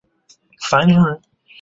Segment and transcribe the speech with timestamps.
[0.59, 1.21] 樊陵人。